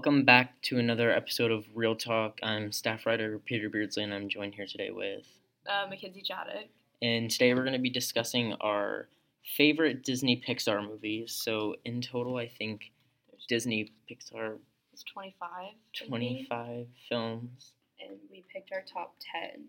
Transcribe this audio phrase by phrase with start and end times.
[0.00, 2.38] Welcome back to another episode of Real Talk.
[2.42, 5.26] I'm staff writer Peter Beardsley, and I'm joined here today with.
[5.68, 6.68] Uh, Mackenzie Jadick.
[7.02, 9.08] And today we're going to be discussing our
[9.58, 11.38] favorite Disney Pixar movies.
[11.38, 12.92] So, in total, I think
[13.30, 14.56] There's Disney Pixar
[14.94, 15.34] It's 25.
[15.52, 17.74] I think, 25 films.
[18.00, 19.16] And we picked our top
[19.52, 19.66] 10.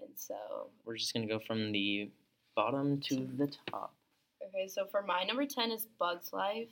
[0.00, 0.34] And so,
[0.84, 2.10] We're just going to go from the
[2.56, 3.94] bottom to the top.
[4.44, 6.66] okay, so for my number 10 is Bug's Life.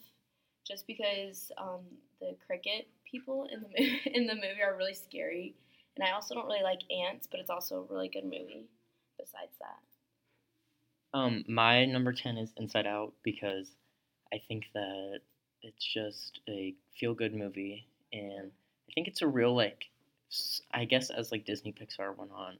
[0.66, 1.80] Just because um,
[2.20, 5.54] the cricket people in the, mo- in the movie are really scary.
[5.96, 8.66] And I also don't really like ants, but it's also a really good movie
[9.18, 9.78] besides that.
[11.16, 13.68] Um, my number 10 is Inside Out because
[14.32, 15.20] I think that
[15.62, 17.86] it's just a feel good movie.
[18.12, 18.50] And
[18.88, 19.84] I think it's a real, like,
[20.72, 22.56] I guess as like Disney Pixar went on,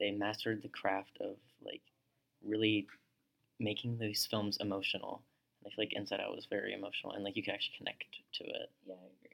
[0.00, 1.82] they mastered the craft of like
[2.44, 2.88] really
[3.60, 5.22] making these films emotional.
[5.64, 8.44] I feel like Inside Out was very emotional and like you can actually connect to
[8.44, 8.70] it.
[8.86, 9.32] Yeah, I agree.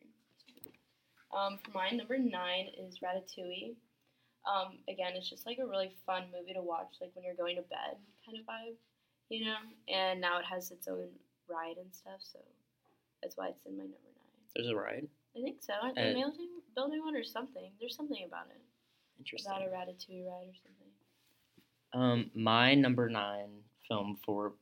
[1.35, 3.77] Um, for mine, number nine is Ratatouille.
[4.49, 7.57] Um, again, it's just like a really fun movie to watch, like when you're going
[7.57, 8.77] to bed kind of vibe,
[9.29, 9.57] you know.
[9.89, 11.09] And now it has its own
[11.49, 12.39] ride and stuff, so
[13.23, 14.41] that's why it's in my number nine.
[14.55, 15.07] There's a ride.
[15.37, 15.75] I think so.
[15.83, 17.73] Aren't they building building one or something?
[17.79, 18.63] There's something about it,
[19.19, 19.53] Interesting.
[19.53, 20.89] about a Ratatouille ride or something.
[21.93, 24.53] Um, my number nine film for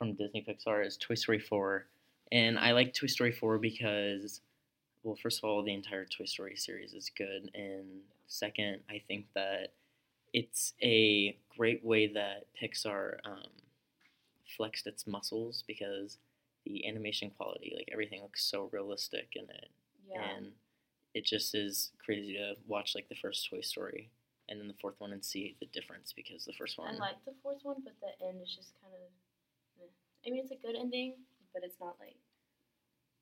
[0.00, 1.84] from Disney Pixar is Toy Story 4,
[2.32, 4.40] and I like Toy Story 4 because,
[5.02, 7.84] well, first of all, the entire Toy Story series is good, and
[8.26, 9.74] second, I think that
[10.32, 13.42] it's a great way that Pixar um,
[14.56, 16.16] flexed its muscles because
[16.64, 19.68] the animation quality, like everything, looks so realistic in it,
[20.10, 20.22] Yeah.
[20.22, 20.46] and
[21.12, 24.08] it just is crazy to watch like the first Toy Story
[24.48, 26.94] and then the fourth one and see the difference because the first one.
[26.94, 29.10] I like the fourth one, but the end is just kind of.
[30.26, 31.14] I mean, it's a good ending,
[31.54, 32.16] but it's not like.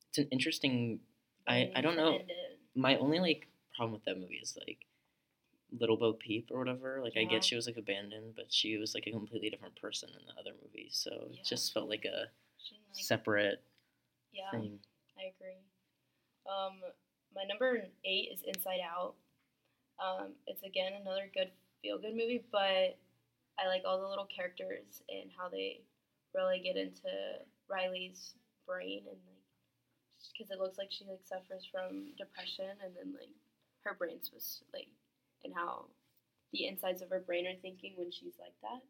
[0.08, 1.00] it's an interesting
[1.46, 2.20] I- I don't know.
[2.74, 4.86] my only like problem with that movie is like
[5.72, 7.28] little bo peep or whatever like i Yeah.
[7.28, 10.32] get she was like abandoned but she was like a completely different person in the
[10.40, 11.40] other movies so Yeah.
[11.40, 12.30] it just felt like a
[12.70, 13.62] like, separate
[14.32, 14.50] yeah.
[14.50, 14.78] thing
[15.18, 15.58] I agree.
[16.46, 16.80] Um,
[17.34, 19.14] my number eight is Inside Out.
[19.98, 21.50] Um, it's again another good
[21.82, 22.96] feel good movie, but
[23.58, 25.80] I like all the little characters and how they
[26.34, 27.10] really get into
[27.68, 28.34] Riley's
[28.66, 29.44] brain and like
[30.32, 33.32] because it looks like she like suffers from depression and then like
[33.84, 34.88] her brain's was like
[35.44, 35.86] and how
[36.52, 38.82] the insides of her brain are thinking when she's like that.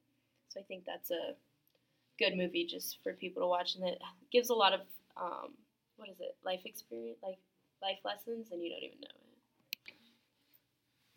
[0.48, 1.34] So I think that's a
[2.18, 3.98] good movie just for people to watch and it
[4.32, 4.80] gives a lot of
[5.16, 5.54] um,
[5.96, 7.38] what is it life experience like
[7.82, 9.27] life lessons and you don't even know it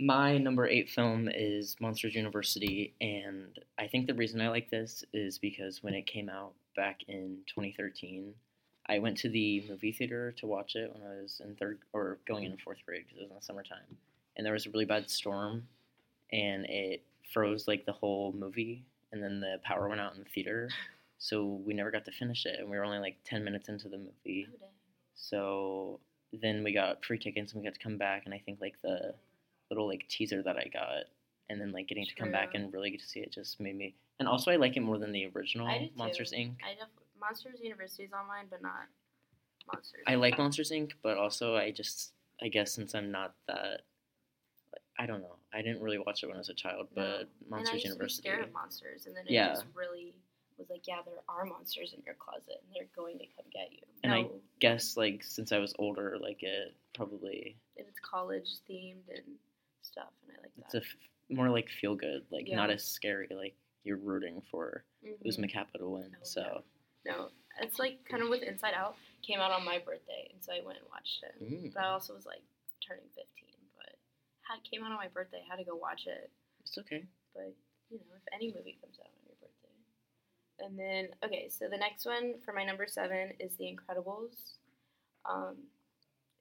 [0.01, 5.03] my number eight film is monsters university and i think the reason i like this
[5.13, 8.33] is because when it came out back in 2013
[8.87, 12.17] i went to the movie theater to watch it when i was in third or
[12.27, 13.97] going in fourth grade because it was in the summertime
[14.35, 15.63] and there was a really bad storm
[16.31, 20.29] and it froze like the whole movie and then the power went out in the
[20.33, 20.69] theater
[21.21, 23.87] so we never got to finish it and we were only like 10 minutes into
[23.87, 24.47] the movie.
[24.59, 24.65] Oh,
[25.13, 25.99] so
[26.33, 28.73] then we got free tickets and we got to come back and I think like
[28.81, 29.13] the
[29.71, 31.05] little like teaser that I got
[31.49, 33.77] and then like getting to come back and really get to see it just made
[33.77, 35.91] me and also I like it more than the original I do too.
[35.97, 36.55] Monsters Inc.
[36.63, 36.89] I def-
[37.19, 38.87] Monsters University is online but not
[39.71, 40.91] Monsters I like Monsters Inc.
[41.03, 42.11] but also I just
[42.41, 43.81] I guess since I'm not that
[44.73, 45.35] like, I don't know.
[45.53, 47.03] I didn't really watch it when I was a child, No.
[47.03, 48.27] but I Monsters University.
[48.27, 49.49] scared of monsters and then it Yeah.
[49.49, 50.15] just really
[50.57, 53.71] was like yeah there are monsters in your closet and they're going to come get
[53.71, 54.25] you And I
[54.59, 59.23] Guess like since I was older, like it probably and it's college themed and
[59.83, 60.95] stuff and I like it's that a f-
[61.29, 63.27] more like feel good, like not as scary.
[63.35, 65.25] Like you're rooting for Mhm.
[65.25, 66.11] Oozma Kappa to win.
[66.15, 66.63] Oh, so
[67.05, 68.95] No, it's like kind of with Inside Out.
[69.23, 71.41] Came out on my birthday, and so I went and watched it.
[71.43, 71.73] Mm.
[71.73, 72.41] But I also was like
[72.85, 73.25] turning 15,
[73.77, 73.95] but
[74.41, 75.41] had came out on my birthday.
[75.45, 76.29] I had to go watch it.
[76.59, 77.05] it's okay.
[77.33, 77.53] But
[77.89, 79.77] you know, if any movie comes out on your birthday,
[80.59, 84.57] and then okay, so the next one for my number seven is The Incredibles.
[85.25, 85.57] Um,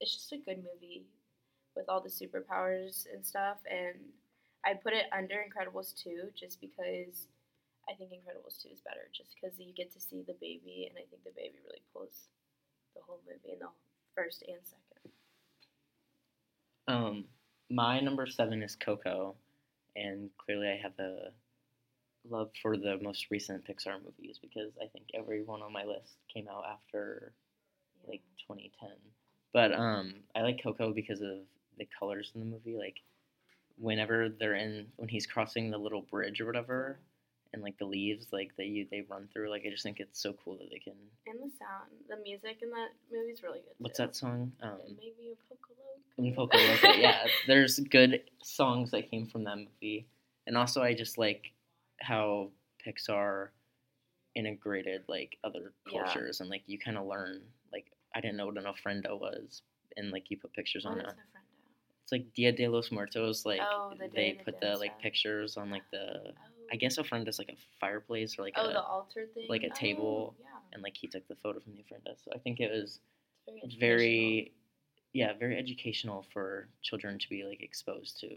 [0.01, 1.05] it's just a good movie
[1.77, 3.97] with all the superpowers and stuff, and
[4.65, 7.29] I put it under Incredibles 2 just because
[7.89, 10.99] I think Incredibles 2 is better, just because you get to see the baby, and
[10.99, 12.29] I think the baby really pulls
[12.95, 13.69] the whole movie in the
[14.15, 15.13] first and second.
[16.89, 17.25] Um,
[17.71, 19.37] my number seven is Coco,
[19.97, 21.31] and clearly I have a
[22.29, 26.17] love for the most recent Pixar movies because I think every one on my list
[26.33, 27.33] came out after
[28.07, 28.91] like 2010.
[29.53, 31.39] But um, I like Coco because of
[31.81, 32.77] the colors in the movie.
[32.77, 33.01] Like
[33.77, 36.99] whenever they're in, when he's crossing the little bridge or whatever,
[37.53, 39.51] and like the leaves like that you they run through.
[39.51, 40.93] Like I just think it's so cool that they can.
[41.27, 43.75] And the sound, the music in that movie is really good.
[43.79, 44.05] What's too.
[44.05, 44.53] that song?
[44.63, 46.37] Um, It made me a In Pocolo.
[46.37, 47.27] Poco Loco, yeah.
[47.47, 50.07] There's good songs that came from that movie,
[50.47, 51.51] and also I just like
[52.01, 52.51] how
[52.87, 53.49] Pixar
[54.37, 56.05] integrated like other Yeah.
[56.05, 57.43] cultures and like you kind of learn
[57.73, 59.63] like I didn't know what an ofrenda was,
[59.97, 61.07] and like you put pictures What on it.
[62.13, 63.47] A friend It's like Dia de los Muertos.
[63.47, 66.23] Like Oh, the they the put Dead the like pictures on like the.
[66.29, 66.33] Oh.
[66.73, 69.47] I guess ofrenda is like a fireplace or like Oh, a the altar thing.
[69.49, 70.35] like a table.
[70.39, 70.59] Oh, yeah.
[70.73, 72.15] and like he took the photo from the ofrenda.
[72.25, 73.01] So I think it was
[73.47, 73.99] It's very.
[73.99, 74.53] very
[75.13, 78.29] yeah very educational for children to be like exposed to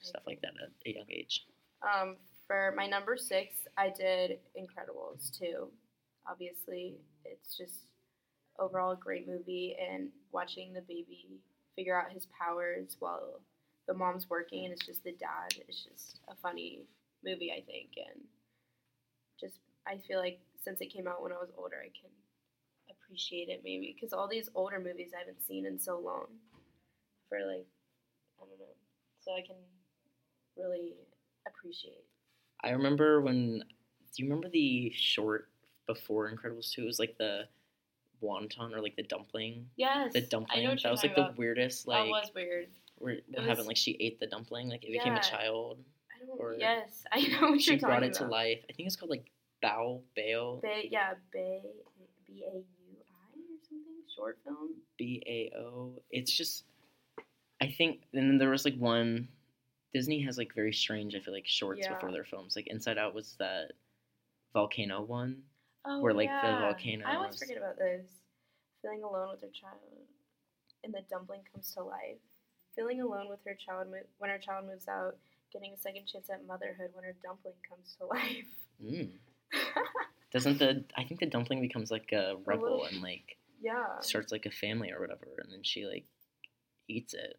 [0.00, 1.46] stuff like that at a young age.
[1.82, 2.16] Um,
[2.46, 5.70] for my number six, I did Incredibles too.
[6.30, 7.86] Obviously, it's just
[8.58, 11.40] overall a great movie, and watching the baby
[11.76, 13.40] figure out his powers while
[13.86, 15.54] the mom's working and it's just the dad.
[15.66, 16.86] It's just a funny
[17.24, 18.24] movie, I think, and
[19.40, 22.10] just I feel like since it came out when I was older, I can
[22.90, 26.26] appreciate it maybe because all these older movies I haven't seen in so long
[27.28, 27.66] for like
[28.40, 28.76] I don't know,
[29.20, 29.56] so I can
[30.56, 30.94] really
[31.46, 32.04] appreciate.
[32.62, 33.62] i remember when
[34.14, 35.48] do you remember the short
[35.86, 37.44] before incredibles 2 it was like the
[38.22, 41.38] wonton or like the dumpling Yes, the I know dumpling that was like the about.
[41.38, 42.68] weirdest that like was weird.
[42.98, 45.78] where it happened like she ate the dumpling like it became a child
[46.14, 46.38] I don't.
[46.40, 48.96] or- yes, I know what she you're talking brought it to life i think it's
[48.96, 49.30] called like
[49.64, 51.60] bao bao Bay, yeah, Bay,
[52.26, 53.84] B A U I or something.
[54.16, 54.70] Short film.
[54.98, 55.92] B A O.
[56.10, 56.64] It's just,
[57.60, 59.28] I think, and then there was like one.
[59.92, 61.94] Disney has like very strange, I feel like, shorts Yeah.
[61.94, 62.54] before their films.
[62.56, 63.72] Like Inside Out was that
[64.54, 65.42] volcano one.
[65.86, 66.60] Oh, Where, like, the yeah.
[66.60, 68.08] volcano I always was- forget about those.
[68.82, 69.80] Feeling alone with her child,
[70.84, 72.16] and the dumpling comes to life.
[72.74, 75.16] Feeling alone with her child mo- when her child moves out.
[75.52, 78.46] Getting a second chance at motherhood when her dumpling comes to life.
[78.82, 79.10] Mm.
[80.32, 83.98] Doesn't the I think the dumpling becomes like a rebel and like yeah.
[84.00, 86.04] starts like a family or whatever, and then she like
[86.88, 87.36] eats it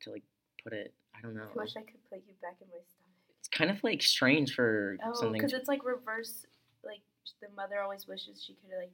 [0.00, 0.24] to like
[0.64, 0.94] put it.
[1.16, 1.46] I don't know.
[1.54, 3.36] I wish I could put you back in my stomach.
[3.38, 5.34] It's kind of like strange for Oh, something.
[5.40, 6.46] because it's like reverse.
[6.82, 7.02] Like
[7.40, 8.92] the mother always wishes she could like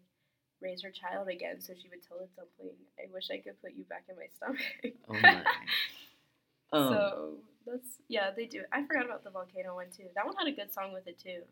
[0.60, 3.72] raise her child again, so she would tell the dumpling, "I wish I could put
[3.74, 5.44] you back in my stomach." oh my.
[6.72, 7.34] Um, so
[7.66, 8.62] that's yeah, they do.
[8.72, 10.08] I forgot about the volcano one too.
[10.14, 11.42] That one had a good song with it too.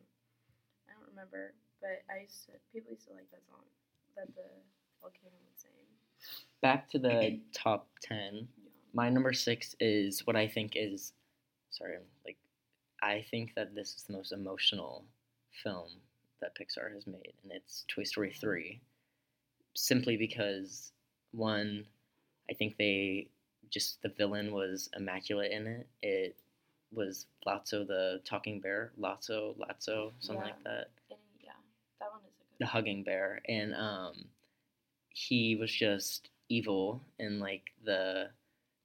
[0.89, 3.65] I don't remember, but I used to, people used to like that song
[4.17, 4.49] that the
[5.01, 5.87] volcano was saying.
[6.63, 8.49] back to the top ten.
[8.63, 8.71] Yeah.
[8.93, 11.13] My number six is what I think is,
[11.71, 12.39] sorry, like,
[13.03, 15.05] I think that this is the most emotional
[15.63, 15.91] film
[16.41, 18.81] that Pixar has made, and it's Toy Story 3.
[19.75, 20.93] Simply because,
[21.33, 21.87] one,
[22.51, 23.29] I think they
[23.71, 25.87] just, the villain was immaculate in it.
[26.03, 26.37] It
[26.93, 31.51] was Lotso the talking bear, Lotso, Lotso, something like that And yeah,
[32.01, 32.59] that one is a good.
[32.59, 34.25] the hugging bear and um
[35.09, 38.29] he was just evil and like the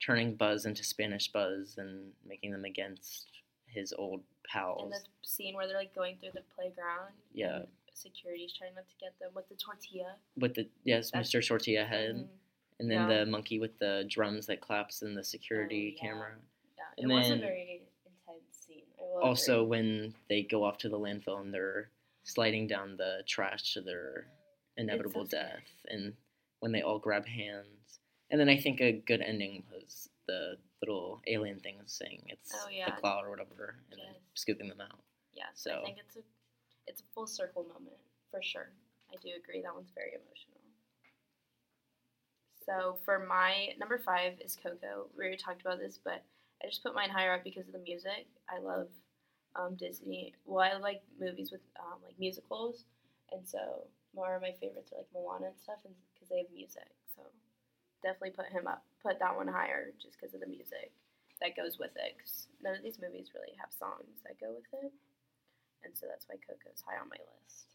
[0.03, 3.27] turning buzz into spanish buzz and making them against
[3.67, 7.13] his old pals And the scene where they're like going through the playground.
[7.33, 7.63] Yeah.
[7.93, 10.15] security's trying not to get them with the tortilla.
[10.37, 12.27] with the yes That's- mr tortilla head Mhm.
[12.79, 13.19] and then Yeah.
[13.19, 16.09] the monkey with the drums that claps in the security Oh, yeah.
[16.09, 16.35] camera
[16.77, 18.85] Yeah, And it was a very intense scene.
[19.21, 19.69] Also agree.
[19.69, 21.91] when they go off to the landfill and they're
[22.23, 24.25] sliding down the trash to their
[24.77, 25.43] inevitable scary.
[25.51, 26.15] death and
[26.59, 27.99] when they all grab hands
[28.31, 32.67] and then i think a good ending was the little alien thing saying it's Oh,
[32.69, 34.21] the cloud or whatever and then Yes.
[34.35, 34.99] scooping them out
[35.33, 36.23] Yeah, So- I think it's a
[36.87, 37.99] it's a full circle moment
[38.31, 38.69] for sure.
[39.13, 40.57] I do agree that one's very emotional.
[42.65, 45.09] So for my number five is Coco.
[45.17, 46.23] We already talked about this, but
[46.63, 48.27] I just put mine higher up because of the music.
[48.49, 48.87] I love
[49.55, 50.33] um, Disney.
[50.45, 52.85] Well, I like movies with um, like musicals,
[53.31, 56.51] and so more of my favorites are like Moana and stuff, and because they have
[56.53, 56.87] music.
[57.15, 57.21] So
[58.03, 60.91] definitely put him up, put that one higher just because of the music
[61.41, 62.17] that goes with it.
[62.19, 64.91] 'cause none of these movies really have songs that go with it
[65.83, 67.65] and so that's why Coco's high on my list.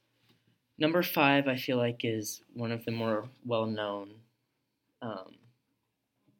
[0.78, 4.20] number five i feel like is one of the more well-known
[5.02, 5.34] um,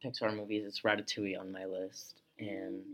[0.05, 2.85] pixar movies it's ratatouille on my list and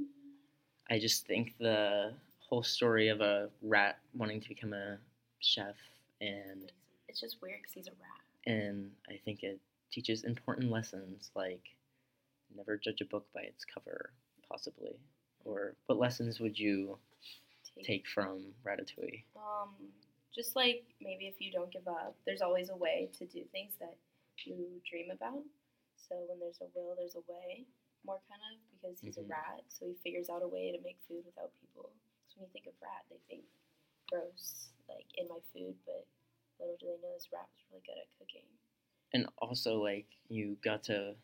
[0.91, 4.99] I just think the whole story of a rat wanting to become a
[5.41, 5.77] chef
[6.21, 6.71] and
[7.09, 8.21] It's just weird because he's a rat.
[8.47, 9.59] and I think it
[9.93, 11.63] teaches important lessons like
[12.57, 14.11] never judge a book by its cover,
[14.49, 14.97] possibly.
[15.45, 16.99] Or what lessons would you
[17.83, 19.23] take from Ratatouille?
[19.37, 19.75] Um,
[20.35, 23.73] just like maybe if you don't give up, there's always a way to do things
[23.81, 23.97] that
[24.45, 25.43] you dream about.
[25.97, 27.65] So when there's a will, there's a way.
[28.05, 29.27] More kind of because he's Mhm.
[29.27, 31.93] a rat, so he figures out a way to make food without people.
[32.29, 33.45] So when you think of rat, they think
[34.11, 36.07] gross like in my food, but
[36.59, 38.47] little do they know this rat was really good at cooking.
[39.15, 41.15] And also like you got to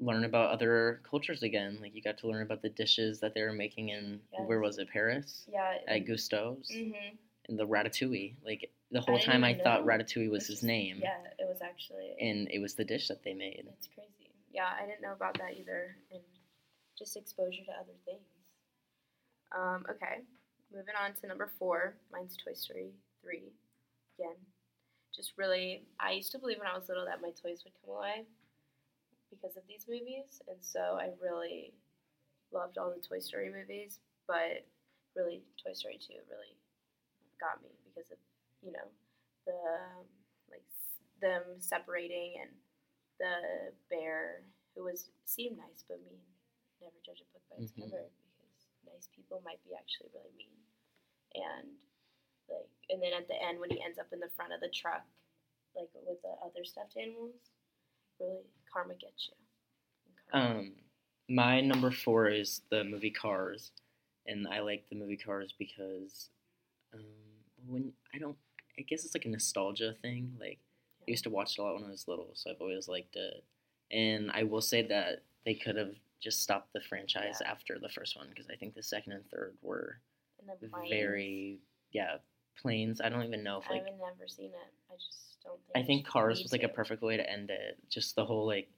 [0.00, 1.78] learn about other cultures again.
[1.80, 4.78] Like you got to learn about the dishes that they were making in where was
[4.78, 5.78] it Paris Yeah.
[5.88, 7.16] at Gusteau's Mm-hmm.
[7.48, 8.34] and the ratatouille.
[8.44, 11.60] Like the whole didn't time I even thought ratatouille was his name, Yeah, it was
[11.62, 12.14] actually.
[12.20, 13.64] and it was the dish that they made.
[13.76, 14.30] It's crazy.
[14.52, 16.22] Yeah, I didn't know about that either, and
[16.98, 18.20] just exposure to other things.
[19.56, 20.22] Um, okay,
[20.72, 21.96] moving on to number four.
[22.12, 22.90] Mine's Toy Story
[23.22, 23.52] three.
[24.18, 24.36] Again,
[25.18, 27.94] just really, I used to believe when I was little that my toys would come
[27.96, 28.26] alive
[29.30, 31.72] because of these movies, and so I really
[32.52, 34.00] loved all the Toy Story movies.
[34.26, 34.64] But
[35.16, 36.56] really, Toy Story two really
[37.40, 38.18] got me because of
[38.64, 38.88] you know
[39.46, 40.06] the um,
[40.50, 42.52] like s- them separating and
[43.20, 44.42] the bear
[44.74, 46.20] who was seemed nice but mean.
[46.80, 47.90] Never judge a book by its Mhm.
[47.90, 48.54] cover because
[48.86, 50.54] nice people might be actually really mean.
[51.34, 51.68] And
[52.50, 54.68] like, and then at the end when he ends up in the front of the
[54.68, 55.04] truck,
[55.76, 57.34] like with the other stuffed animals,
[58.20, 58.40] really
[58.72, 59.34] karma gets you.
[60.30, 60.72] Karma- Um,
[61.28, 63.72] my number four is the movie Cars,
[64.26, 66.30] and I like the movie Cars because
[66.94, 67.00] um,
[67.66, 68.36] when I don't,
[68.78, 70.32] I guess it's like a nostalgia thing.
[70.40, 70.58] Like
[71.06, 73.16] I used to watch it a lot when I was little, so I've always liked
[73.16, 73.44] it.
[73.90, 77.50] And I will say that they could have just stopped the franchise Yeah.
[77.50, 80.00] after the first one because I think the second and third were
[80.40, 81.58] and very,
[81.92, 82.16] yeah,
[82.60, 83.00] planes.
[83.00, 84.72] I don't even know if like I haven't never seen it.
[84.90, 85.84] I just don't think.
[85.84, 87.78] I think Cars was like a perfect way to end it.
[87.88, 88.68] Just the whole like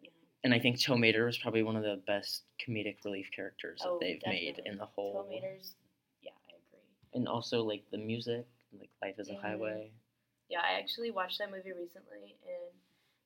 [0.00, 0.10] Yeah.
[0.44, 3.98] and I think Tow Mater was probably one of the best comedic relief characters Oh,
[3.98, 5.24] that they've made in the whole.
[5.24, 5.74] Tomaters.
[6.22, 6.86] Yeah, I agree.
[7.14, 8.46] And also like the music,
[8.78, 9.40] like Life is a Mhm.
[9.42, 9.90] Highway.
[10.48, 12.72] Yeah, I actually watched that movie recently, and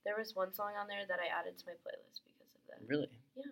[0.05, 2.87] there was one song on there that I added to my playlist because of that.
[2.87, 3.11] Really.
[3.37, 3.43] Yeah,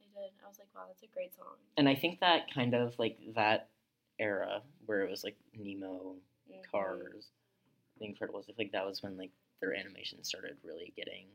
[0.00, 0.30] I did.
[0.44, 1.56] I was like, wow, that's a great song.
[1.76, 3.70] And I think that kind of like that
[4.18, 6.16] era where it was like Nemo,
[6.50, 6.62] Mhm.
[6.70, 7.30] Cars,
[7.98, 8.42] The Incredibles.
[8.42, 9.30] I think like that was when like
[9.60, 11.28] their animation started really getting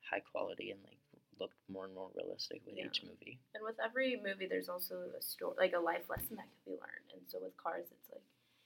[0.00, 0.98] high quality and like
[1.38, 2.86] looked more and more realistic with Yeah.
[2.86, 3.38] each movie.
[3.54, 6.70] And with every movie, there's also a story, like a life lesson that could be
[6.72, 7.12] learned.
[7.14, 8.22] And so with Cars, it's like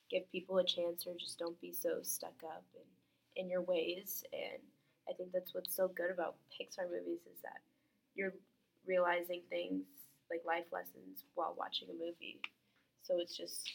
[0.08, 4.24] give people a chance, or just don't be so stuck up in, in your ways.
[4.32, 4.62] And
[5.08, 7.60] I think that's what's so good about Pixar movies is that
[8.14, 8.34] you're
[8.86, 9.84] realizing things
[10.30, 12.40] like life lessons while watching a movie.
[13.02, 13.70] So it's just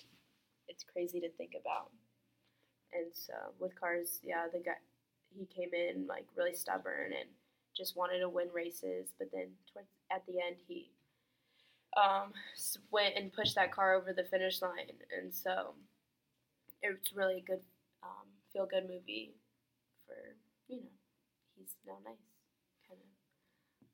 [0.67, 1.91] it's crazy to think about.
[2.93, 4.77] And so with Cars, yeah, the guy
[5.37, 7.29] he came in like really stubborn and
[7.75, 10.91] just wanted to win races, but then towards at the end he
[11.95, 12.33] um,
[12.91, 15.73] went and pushed that car over the finish line, and so
[16.81, 17.61] it's really a good
[18.03, 19.33] um, feel good movie
[20.05, 20.15] for
[20.67, 20.89] you know
[21.57, 22.17] he's now nice
[22.87, 23.07] kind of.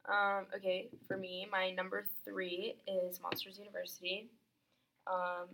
[0.05, 4.29] Um, okay, for me, my number three is Monsters University.
[5.07, 5.49] Um,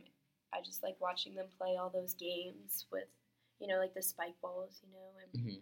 [0.53, 3.07] I just like watching them play all those games with,
[3.59, 5.59] you know, like the spike balls, you know, and hmm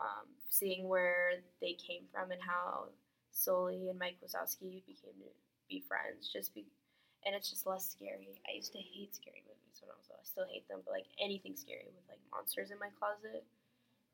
[0.00, 2.88] um, seeing where they came from and how
[3.30, 5.30] Sully and Mike Wazowski became to
[5.68, 6.30] be friends.
[6.32, 6.66] Just be,
[7.26, 8.40] and it's just less scary.
[8.48, 10.22] I used to hate scary movies when I was little.
[10.22, 13.44] I still hate them, but like anything scary with like monsters in my closet,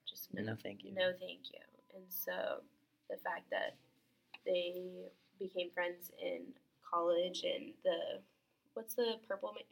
[0.08, 0.92] just No, thank you.
[0.94, 1.64] no, thank you.
[1.94, 2.62] And so
[3.08, 3.76] the fact that
[4.44, 6.42] they became friends in
[6.88, 8.20] college and the
[8.74, 9.64] what's the purple man?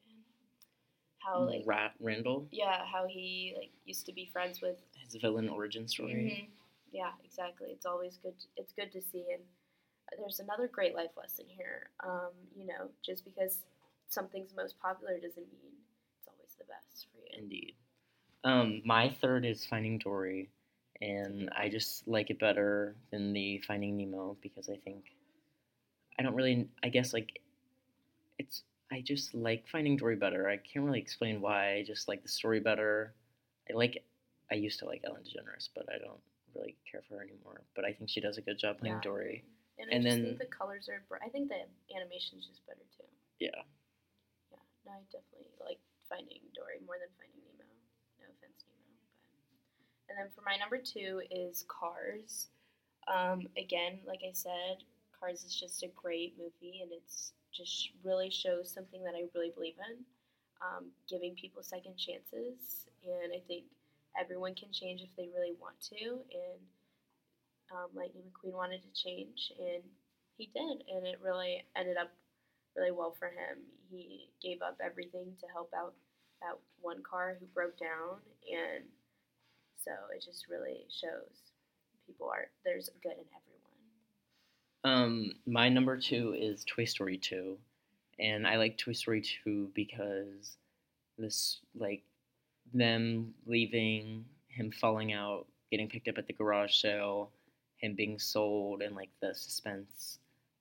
[1.18, 5.48] How like Rat Randall, yeah, how he like used to be friends with his villain
[5.48, 6.48] origin story.
[6.48, 6.50] Mhm.
[6.90, 7.68] Yeah, exactly.
[7.70, 8.34] It's always good.
[8.56, 9.42] It's good to see, and
[10.18, 11.90] there's another great life lesson here.
[12.02, 13.64] Um, you know, just because
[14.08, 15.72] something's most popular doesn't mean
[16.18, 17.42] it's always the best for you.
[17.42, 17.74] Indeed.
[18.44, 20.48] Um, my third is Finding Dory,
[21.02, 25.04] and I just like it better than the Finding Nemo because I think
[26.18, 26.68] I don't really.
[26.82, 27.40] I guess like
[28.38, 28.62] it's.
[28.90, 30.48] I just like Finding Dory better.
[30.48, 31.74] I can't really explain why.
[31.74, 33.14] I just like the story better.
[33.70, 34.02] I like.
[34.50, 36.20] I used to like Ellen DeGeneres, but I don't
[36.54, 37.60] really care for her anymore.
[37.76, 39.00] But I think she does a good job playing Yeah.
[39.02, 39.44] Dory.
[39.78, 41.04] And I And just then- think the colors are.
[41.08, 43.04] Br- I think the animation's just better too.
[43.38, 43.50] Yeah.
[44.50, 44.58] Yeah.
[44.86, 45.78] No, I definitely like
[46.08, 47.68] Finding Dory more than Finding Nemo.
[48.20, 48.96] No offense, Nemo.
[50.08, 52.48] But and then for my number two is Cars.
[53.06, 58.30] Um, again, like I said, Cars is just a great movie, and it's just really
[58.30, 59.98] shows something that I really believe in,
[60.62, 63.64] um, giving people second chances, and I think
[64.18, 66.60] everyone can change if they really want to, and
[67.74, 69.82] um, Lightning McQueen wanted to change, and
[70.38, 72.14] he did, and it really ended up
[72.76, 73.58] really well for him.
[73.90, 75.94] He gave up everything to help out
[76.40, 78.84] that one car who broke down, and
[79.82, 81.50] so it just really shows
[82.06, 83.77] people are there's good in everyone.
[84.84, 87.56] Um, my number two is Toy Story 2.
[88.20, 90.56] And I like Toy Story 2 because
[91.18, 92.02] this like
[92.72, 97.30] them leaving, him falling out, getting picked up at the garage sale,
[97.76, 100.18] him being sold, and like the suspense,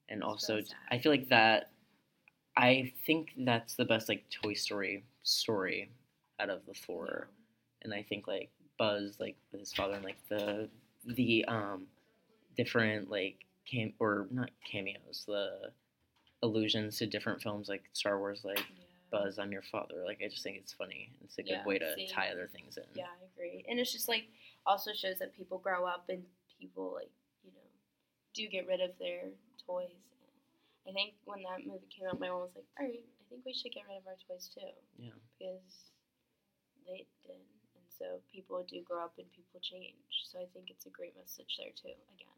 [0.09, 0.75] and It's also sad.
[0.91, 1.71] I feel like that.
[2.55, 5.89] I think that's the best like Toy Story story
[6.39, 7.29] out of the four,
[7.83, 10.69] and I think like Buzz like with his father and like the
[11.05, 11.87] the um
[12.55, 15.71] different like cam or not cameos the
[16.43, 18.83] allusions to different films like Star Wars like Yeah.
[19.09, 20.03] Buzz, I'm your father.
[20.05, 21.09] Like I just think it's funny.
[21.23, 22.09] It's a good Yeah, way to same.
[22.09, 22.83] tie other things in.
[22.93, 23.63] Yeah, I agree.
[23.69, 24.25] And it's just like
[24.65, 26.23] also shows that people grow up and
[26.59, 27.09] people like
[27.43, 27.67] you know
[28.33, 29.29] do get rid of their
[29.65, 29.95] toys.
[30.87, 33.45] I think when that movie came out, my mom was like, "All right, I think
[33.45, 35.11] we should get rid of our toys too," Yeah.
[35.39, 35.91] because
[36.85, 37.35] they did,
[37.75, 39.95] and so people do grow up and people change.
[40.25, 41.95] So I think it's a great message there too.
[42.15, 42.35] Again.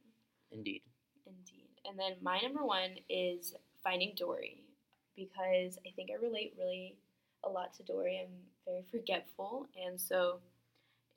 [0.51, 0.81] Indeed.
[1.29, 1.69] Indeed.
[1.85, 4.63] And then my number one is Finding Dory
[5.15, 6.97] because I think I relate really
[7.43, 8.19] a lot to Dory.
[8.21, 8.33] I'm
[8.65, 10.39] very forgetful, and so,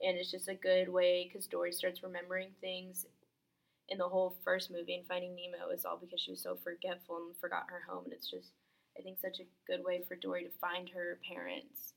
[0.01, 3.05] and it's just a good way because Dory starts remembering things.
[3.89, 7.17] In the whole first movie, and Finding Nemo is all because she was so forgetful
[7.17, 8.53] and forgot her home, and it's just,
[8.97, 11.93] I think, such a good way for Dory to find her parents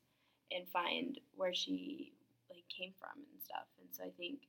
[0.50, 2.12] and find where she
[2.50, 3.70] like came from and stuff.
[3.80, 4.40] And so I think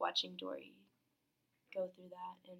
[0.00, 0.72] watching Dory
[1.74, 2.58] go through that and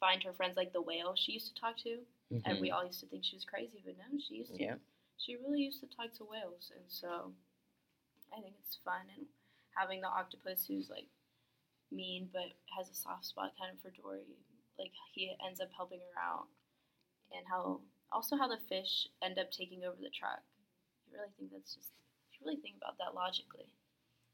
[0.00, 1.98] find her friends like the whale she used to talk to.
[2.44, 2.60] And Mhm.
[2.60, 4.62] we all used to think she was crazy, but no, she used to.
[4.62, 4.78] Yeah.
[5.18, 7.34] She really used to talk to whales, and so
[8.32, 9.26] I think it's fun and
[9.76, 11.08] having the octopus who's like
[11.90, 14.38] mean but has a soft spot kind of for Dory.
[14.78, 16.48] Like he ends up helping her out,
[17.32, 20.42] and how also how the fish end up taking over the truck.
[21.06, 21.92] You really think that's just
[22.32, 23.66] if you really think about that logically,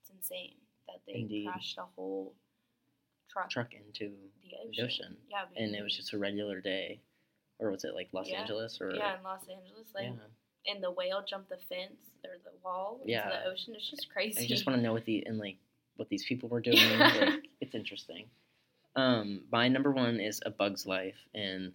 [0.00, 1.46] it's insane that they Indeed.
[1.46, 2.36] crashed a whole
[3.30, 4.10] truck, Truck into
[4.42, 4.84] the the ocean.
[4.84, 5.16] ocean.
[5.30, 7.00] Yeah, And it was just a regular day.
[7.58, 8.40] Or was it like Los Yeah.
[8.40, 10.72] Angeles or yeah in Los Angeles, like yeah.
[10.72, 13.24] and the whale jumped the fence or the wall Yeah.
[13.24, 13.74] into the ocean.
[13.74, 14.44] It's just crazy.
[14.44, 15.56] I just want to know what the and like
[15.96, 16.76] what these people were doing.
[16.98, 18.26] like, it's interesting.
[18.94, 21.72] Um, my number one is A Bug's Life, and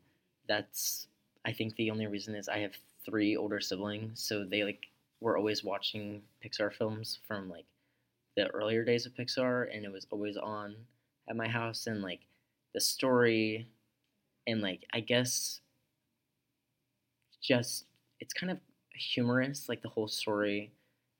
[0.47, 1.08] that's
[1.45, 2.73] I think the only reason is I have
[3.06, 4.86] three older siblings, so they like
[5.19, 7.65] were always watching Pixar films from like
[8.38, 10.75] the earlier days of Pixar, and it was always on
[11.29, 12.21] at my house, and like
[12.73, 13.67] the story,
[14.47, 15.62] and like I guess
[17.41, 17.86] just
[18.19, 18.60] it's kind of
[18.93, 20.71] humorous, like the whole story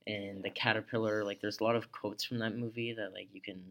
[0.08, 3.42] and the caterpillar like there's a lot of quotes from that movie that like you
[3.42, 3.62] can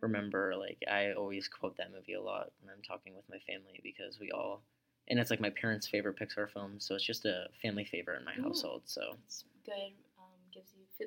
[0.00, 3.78] remember like i always quote that movie a lot when i'm talking with my family
[3.82, 4.62] because we all
[5.08, 8.24] and it's like my parents favorite pixar film so it's just a family favorite in
[8.24, 9.92] my household so It's good.
[10.18, 11.06] Um, gives you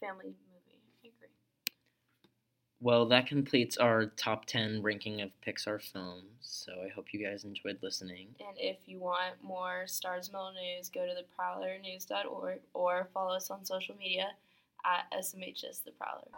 [0.00, 0.34] family movie.
[0.34, 0.53] I agree.
[2.84, 6.26] Well, that completes our top 10 ranking of Pixar films.
[6.42, 8.26] So I hope you guys enjoyed listening.
[8.40, 13.64] And if you want more Starr's Mill news, go to theprowlernews.org or follow us on
[13.64, 14.32] social media
[14.84, 16.28] at SMHS The Prowler.